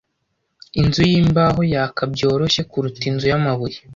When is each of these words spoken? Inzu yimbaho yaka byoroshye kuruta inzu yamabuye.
Inzu 0.81 1.01
yimbaho 1.11 1.61
yaka 1.73 2.03
byoroshye 2.13 2.61
kuruta 2.69 3.01
inzu 3.09 3.25
yamabuye. 3.31 3.77